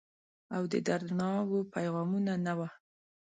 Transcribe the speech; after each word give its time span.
او 0.55 0.63
دردڼاوو 0.71 1.59
پیغامونه، 1.73 2.33
نه 2.45 2.53
وه 2.57 2.69